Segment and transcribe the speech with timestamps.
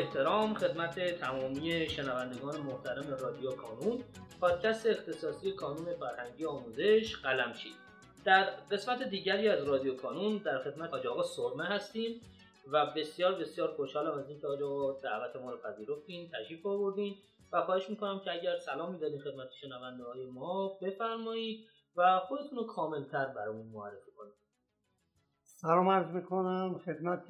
[0.00, 3.98] احترام خدمت تمامی شنوندگان محترم رادیو کانون
[4.40, 7.68] پادکست اختصاصی کانون فرهنگی آموزش قلمچی.
[8.24, 12.20] در قسمت دیگری از رادیو کانون در خدمت حاج آقا سرمه هستیم
[12.72, 17.14] و بسیار بسیار خوشحالم از اینکه آقا دعوت ما رو پذیرفتین تشریف آوردین
[17.52, 22.66] و خواهش می‌کنم که اگر سلام می‌دادین خدمت شنونده های ما بفرمایید و خودتون رو
[22.66, 24.34] کاملتر برامون معرفی کنید.
[25.44, 27.26] سلام عرض می‌کنم خدمت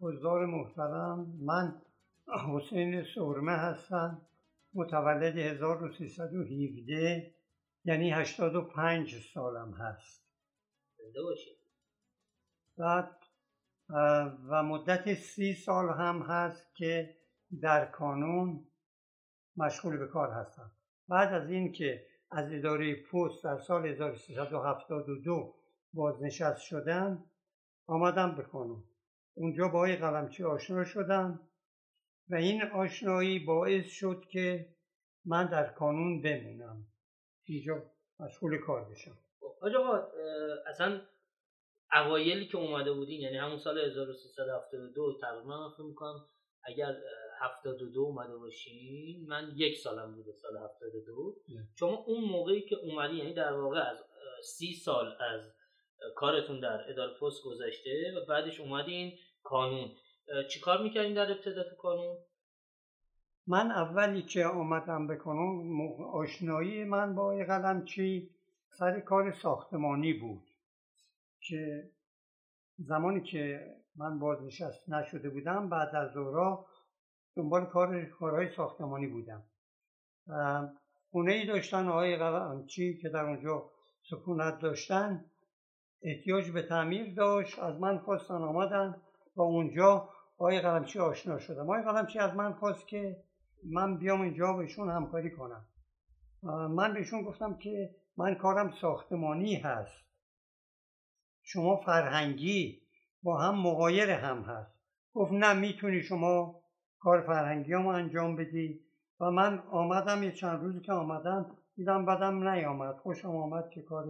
[0.00, 1.26] حضار محترم.
[1.40, 1.82] من
[2.36, 4.22] حسین سرمه هستم
[4.74, 7.34] متولد 1317
[7.84, 10.24] یعنی 85 سالم هست.
[12.78, 13.10] بعد
[14.48, 17.16] و مدت سی سال هم هست که
[17.60, 18.64] در کانون
[19.56, 20.70] مشغول به کار هستم
[21.08, 25.54] بعد از اینکه از اداره پست در سال 1372
[25.92, 27.24] بازنشست شدم
[27.86, 28.84] آمدم به کانون.
[29.34, 31.47] اونجا با آقای قلمچی آشنا شدم
[32.30, 34.66] و این آشنایی باعث شد که
[35.24, 36.86] من در کانون بمونم.
[37.44, 37.82] اینجا
[38.20, 39.18] مشغول کار بشم.
[39.60, 40.08] حاج آقا
[40.66, 41.00] اصلا
[41.92, 46.26] اوایلی که اومده بودین یعنی همون سال 1372 تقریبا من فکر می‌کنم
[46.64, 46.96] اگر
[47.40, 51.36] 72 اومده باشین من یک سالم بوده سال 72
[51.78, 54.04] شما اون موقعی که اومدی یعنی در واقع از
[54.42, 55.54] سی سال از
[56.16, 59.90] کارتون در اداره پست گذشته و بعدش اومدین کانون.
[60.50, 62.16] چیکار می‌کردین در ابتدا تو کانون؟
[63.46, 68.30] من اولی که آمدم به کانون آشنایی من با قلم چی
[68.78, 70.50] سر کار ساختمانی بود
[71.40, 71.90] که
[72.78, 76.66] زمانی که من بازنشست نشده بودم بعد از ظهرا
[77.36, 79.42] دنبال کار کارهای ساختمانی بودم.
[81.10, 83.70] خونه ای داشتن آقای قلمچی که در اونجا
[84.10, 85.24] سکونت داشتن
[86.02, 87.58] احتیاج به تعمیر داشت.
[87.58, 89.02] از من خواستن آمدن
[89.36, 91.62] و اونجا آقای قلمچی آشنا شدم.
[91.62, 93.16] آقای قلمچی از من خواست که
[93.64, 95.66] من بیام اینجا بهشون همکاری کنم.
[96.70, 100.04] من بهشون گفتم که من کارم ساختمانی هست.
[101.42, 102.82] شما فرهنگی
[103.22, 104.78] با هم مقایر هم هست.
[105.14, 106.62] گفت نه می‌تونی شما
[106.98, 108.80] کار فرهنگی هم انجام بدی.
[109.20, 112.96] و من آمدم یه چند روزی که آمدم دیدم بدم نیامد.
[112.96, 114.04] خوشم آمد که کار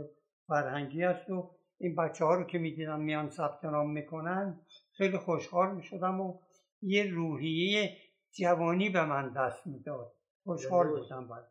[0.46, 4.60] فرهنگی است و این بچه ها رو که می‌دیدم میان ثبت نام می‌کنن
[4.98, 6.40] خیلی خوشحال می‌شدم و
[6.82, 7.96] یه روحیه
[8.38, 10.12] جوانی به من دست می‌داد.
[10.44, 11.44] خوشحال بودم باید.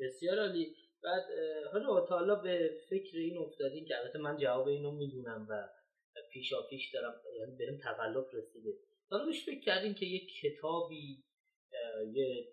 [0.00, 0.76] بسیار عالی.
[1.02, 1.22] بعد
[1.72, 5.68] حالا حالا به فکر این افتادین که البته من جواب اینو می‌دونم و
[6.32, 8.70] پیشا پیش دارم یعنی بریم تقلب رسیده.
[9.10, 11.24] حالا بهش فکر کردین که یه کتابی
[12.12, 12.48] یه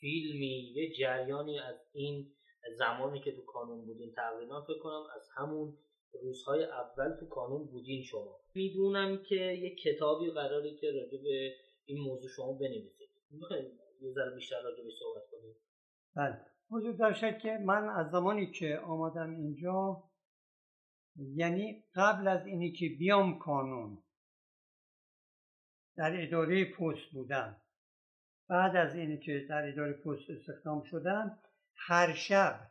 [0.00, 2.32] فیلمی یه جریانی از این
[2.78, 5.78] زمانی که تو کانون بودین تقریبا فکر کنم از همون
[6.22, 8.40] روزهای اول تو کانون بودین شما.
[8.54, 11.54] می‌دونم که یه کتابی قراره که راجع به
[11.84, 13.08] این موضوع شما بنویسید.
[13.30, 15.56] می‌خواید یه ذره بیشتر راجع به صحبت کنید؟
[16.16, 16.40] بله.
[16.70, 20.04] وجود داشت که من از زمانی که آمدم اینجا
[21.16, 24.02] یعنی قبل از اینی که بیام کانون
[25.96, 27.60] در اداره پست بودم.
[28.48, 31.38] بعد از اینی که در اداره پست استخدام شدم
[31.76, 32.70] هر شب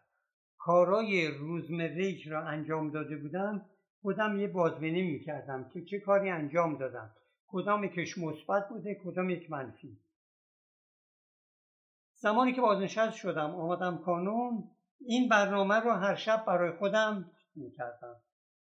[0.65, 3.65] کارای روزمره را انجام داده بودم
[4.01, 7.15] خودم یه بازبینی می‌کردم که چه کاری انجام دادم.
[7.47, 9.99] کدام یکش مثبت بوده کدام یک منفی.
[12.15, 14.71] زمانی که بازنشست شدم آمدم کانون
[15.05, 18.15] این برنامه رو هر شب برای خودم می‌کردم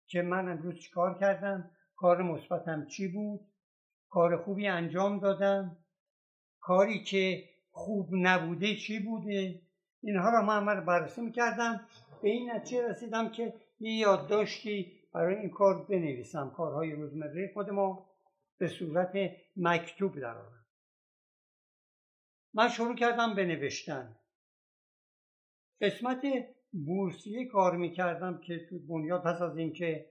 [0.06, 3.40] که من امروز چیکار کردم کار مثبتم چی بود
[4.08, 5.76] کار خوبی انجام دادم
[6.60, 9.62] کاری که خوب نبوده چی بوده
[10.02, 11.88] اینها رو من بررسی می‌کردم.
[12.22, 16.50] به این نتیجه رسیدم که یه یادداشتی برای این کار بنویسم.
[16.50, 18.06] کارهای روزمره خود ما
[18.58, 19.12] به صورت
[19.56, 20.66] مکتوب درآورم
[22.54, 24.16] من شروع کردم به نوشتن.
[25.80, 26.22] قسمت
[26.72, 30.10] بورسیه کار می‌کردم که تو بنیاد پس از اینکه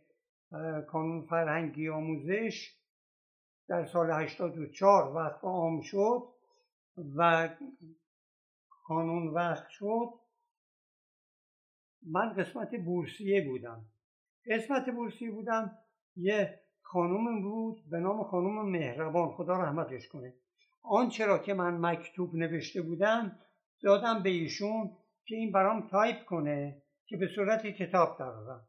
[0.87, 2.75] کانون فرهنگی آموزش
[3.67, 6.23] در سال 84 وقت عام شد
[7.15, 7.49] و
[8.91, 10.09] قانون وقت شد.
[12.07, 13.85] من قسمت بورسیه بودم.
[14.51, 15.77] قسمت بورسیه بودم.
[16.15, 19.31] یه خانوم بود به نام خانوم مهربان.
[19.31, 20.33] خدا رحمتش کنه.
[20.83, 23.39] آنچه را که من مکتوب نوشته بودم
[23.81, 28.67] دادم به ایشون که این برام تایپ کنه که به صورت کتاب درارم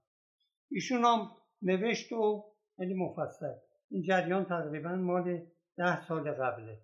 [0.71, 1.31] ایشون هم
[1.63, 2.45] نوشت و
[2.77, 3.55] خیلی مفصل.
[3.91, 5.47] این جریان تقریبا مال
[5.77, 6.81] ده سال قبله.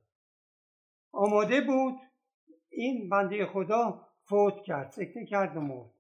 [1.13, 1.95] آماده بود
[2.71, 5.91] این بنده خدا فوت کرد سکته کرد و مرد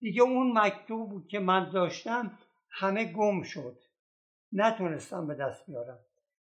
[0.00, 2.38] دیگه اون مکتوب که من داشتم
[2.70, 3.78] همه گم شد.
[4.52, 5.98] نتونستم به دست بیارم.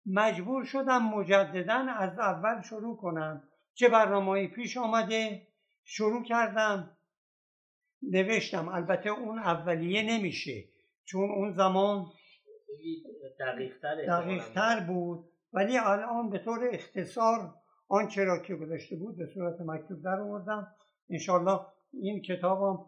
[0.05, 3.43] مجبور شدم مجددا از اول شروع کنم.
[3.73, 5.47] چه برنامه پیش آمده؟
[5.83, 6.97] شروع کردم.
[8.01, 8.67] نوشتم.
[8.67, 10.63] البته اون اولیه نمیشه
[11.05, 12.05] چون اون زمان
[14.07, 15.29] دقیقتر بود.
[15.53, 17.53] ولی الان به طور اختصار
[17.87, 20.75] آنچه را که گذاشته بود به صورت مکتوب در آوردم.
[21.09, 21.59] انشالله
[21.93, 22.85] این کتابم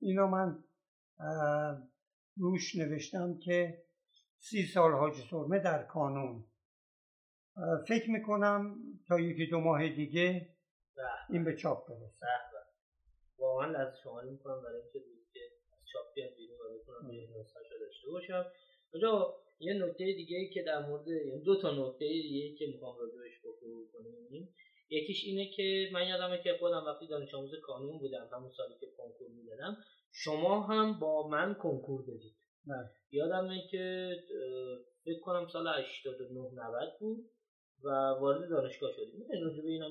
[0.00, 0.64] اینو من
[2.36, 3.82] روش نوشتم که
[4.38, 6.44] سی سال حاج سرمه در کانون.
[7.88, 8.76] فکر می‌کنم
[9.08, 10.48] تا یکی دو ماه دیگه
[11.30, 12.26] این به چاپ برسه.
[13.38, 14.98] واقعا از شما می‌کنم برای اینکه
[15.32, 15.40] که
[15.72, 17.10] از چاپ بیاد بیرون و بتونم
[17.80, 18.44] داشته باشم.
[18.92, 22.96] اونجا یه نکته دیگه ای که در مورد یعنی دو تا نکته دیگه که می‌خوام
[22.98, 24.54] راجعش گفتگو کنیم.
[24.90, 28.86] یکیش اینه که من یادمه که خودم وقتی دانش آموز کانون بودم همون سالی که
[28.96, 29.76] کنکور می‌دادم
[30.12, 32.34] شما هم با من کنکور دادید.
[32.66, 32.90] بله.
[33.10, 34.14] یادمه که
[35.04, 37.30] فکر کنم سال 89 90 بود
[37.84, 37.88] و
[38.20, 39.18] وارد دانشگاه شدیم.
[39.18, 39.88] می‌تونید راجع به اینا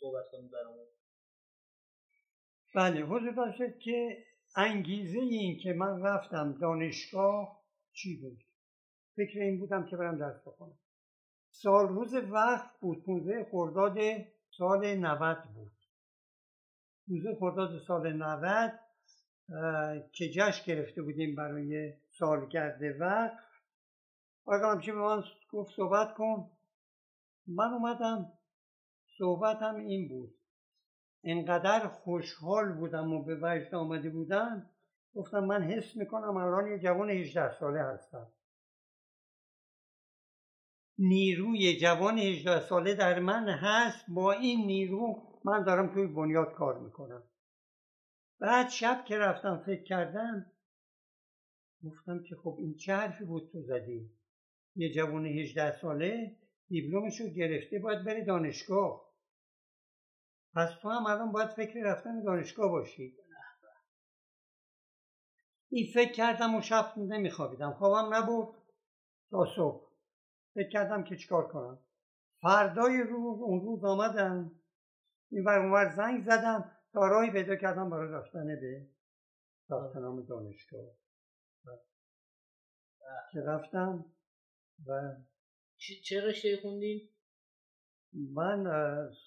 [0.00, 0.86] صحبت کنید برامون؟
[2.74, 4.24] بله حضور داشت که
[4.56, 7.62] انگیزه این که من رفتم دانشگاه
[7.92, 8.38] چی بود؟
[9.16, 10.78] فکر این بودم که برم درس بخونم.
[11.50, 13.98] سال روز وقت بود 15 خرداد
[14.50, 15.72] سال 90 بود.
[17.08, 18.78] 15 خرداد سال 90
[20.12, 23.38] که جشن گرفته بودیم برای سالگرد وقت.
[24.44, 26.50] آقا همچه به من گفت صحبت کن.
[27.46, 28.32] من اومدم
[29.18, 30.34] صحبتم این بود.
[31.24, 34.66] انقدر خوشحال بودم و به وجد آمده بودم.
[35.14, 38.26] گفتم من حس می‌کنم الان یه جوان 18 ساله هستم.
[41.04, 44.04] نیروی جوان 18 ساله در من هست.
[44.08, 47.22] با این نیرو من دارم توی بنیاد کار می‌کنم.
[48.40, 50.52] بعد شب که رفتم فکر کردم
[51.84, 54.10] گفتم که خب این چه حرفی بود تو زدی؟
[54.76, 56.36] یه جوان 18 ساله
[56.68, 59.12] دیپلمش رو گرفته باید بری دانشگاه.
[60.54, 63.16] پس تو هم الان باید فکر رفتن دانشگاه باشی.
[65.70, 67.72] این فکر کردم و شب نمیخوابیدم.
[67.72, 68.54] خوابم نبود.
[69.30, 69.91] تا صبح.
[70.54, 71.78] فکر کردم که چیکار کنم.
[72.42, 74.50] فردای روز اون روز آمدم.
[75.30, 78.86] این بر اونور زنگ زدم تا راهی پیدا کردم برای رفتن به
[79.68, 79.92] ثبت
[80.28, 80.90] دانشگاه.
[83.32, 84.04] که رفتم
[84.86, 85.16] و
[86.04, 87.08] چه رشته خوندین؟
[88.34, 88.64] من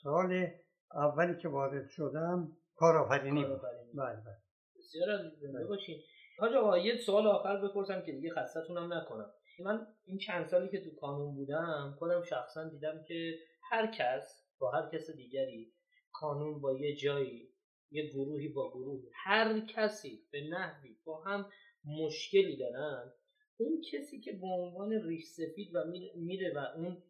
[0.03, 0.47] سال
[0.93, 3.61] اولی که وارد شدم کارآفرینی بود.
[3.61, 4.37] بله بله.
[4.77, 6.01] بسیار زنده باشین.
[6.39, 9.31] حاج یه سوال آخر بپرسم که دیگه خستتونم نکنم.
[9.63, 14.71] من این چند سالی که تو کانون بودم خودم شخصا دیدم که هر کس با
[14.71, 15.73] هر کس دیگری
[16.13, 17.49] کانون با یه جایی
[17.91, 21.49] یه گروهی با گروهی هر کسی به نحوی با هم
[21.85, 23.13] مشکلی دارن
[23.57, 25.83] اون کسی که به عنوان ریش سفید و
[26.15, 27.03] میره و اون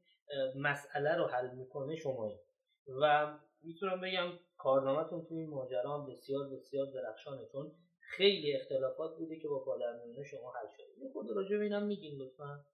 [0.56, 2.40] مسئله رو حل می‌کنه شمایی
[3.02, 7.72] و می‌تونم بگم کارنامهتون توی این ماجرا بسیار بسیار درخشانه چون
[8.18, 11.06] خیلی اختلافات بوده که با پادرمیانه شما حل شده.
[11.06, 12.66] یه خود راجع به اینم میگین لطفا.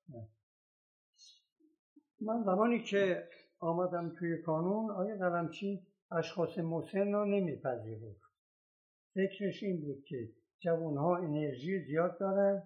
[2.22, 3.28] من زمانی که
[3.60, 8.22] آمدم توی کانون آیا قلمچی اشخاص مسن رو نمیپذیرفت؟
[9.14, 12.64] فکرش این بود که جوانها انرژی زیاد دارن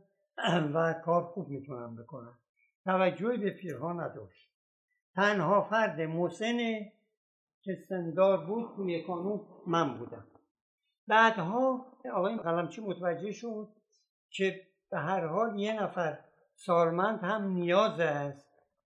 [0.74, 2.34] و کار خوب می‌تونن بکنن.
[2.84, 4.52] توجهی به پیرها نداشت.
[5.16, 6.94] تنها فرد مسنه
[7.62, 10.28] که سندار بود توی کانون من بودم.
[11.08, 13.68] بعدها آقای قلمچی متوجه شد
[14.30, 16.20] که به هر حال یه نفر
[16.56, 18.48] سالمند هم نیاز است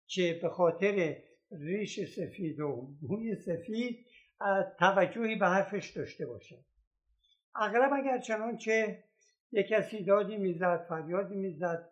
[0.08, 1.18] که به خاطر
[1.52, 4.06] ریش سفید و موی سفید
[4.80, 6.66] توجهی به حرفش داشته باشه.
[7.56, 9.04] اغلب اگر چنانچه
[9.52, 11.90] یک کسی دادی می‌زد فریادی می‌زد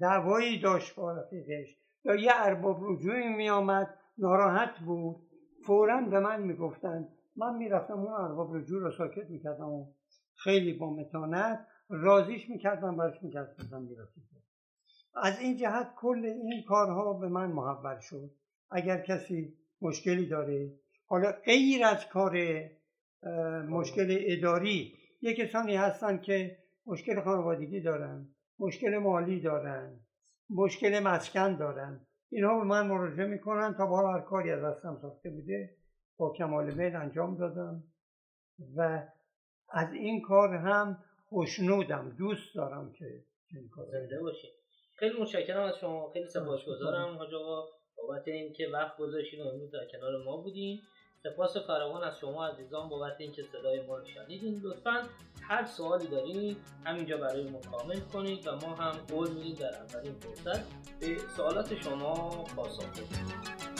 [0.00, 5.16] دعوایی داشت با رفیقش یا یه ارباب رجوعی میآمد ناراحت بود
[5.66, 9.86] فورا به من می‌گفتند من می‌رفتم اون ارباب رجوع رو ساکت می‌کردم و
[10.34, 14.20] خیلی با متانت رازیش می‌کردم برش می‌کردم می‌رفتم.
[15.14, 18.30] از این جهت کل این کارها به من محول شد.
[18.70, 20.72] اگر کسی مشکلی داره
[21.06, 22.36] حالا غیر از کار
[23.68, 30.00] مشکل اداری یه کسانی هستن که مشکل خانوادگی دارن مشکل مالی دارن
[30.50, 32.06] مشکل مسکن دارن.
[32.30, 35.76] اینها به من مراجعه می‌کنن تا بالا هر کاری از دستم ساخته بوده.
[36.20, 37.84] با کمال میل انجام دادم
[38.76, 39.02] و
[39.70, 44.50] از این کار هم خوشنودم دوست دارم که این کار زنده باشید
[44.94, 49.86] خیلی متشکرم از شما خیلی سپاسگزارم حاج آقا بابت اینکه وقت گذاشتین و امروز در
[49.92, 50.80] کنار ما بودین.
[51.22, 54.60] سپاس فراوان از شما عزیزان بابت اینکه صدای ما رو شنیدین.
[54.62, 55.02] لطفا
[55.42, 60.14] هر سوالی دارین همینجا برای ما کامنت کنید و ما هم قول میدیم در اولین
[60.14, 60.60] فرصت
[61.00, 63.79] به سوالات شما پاسخ بدیم.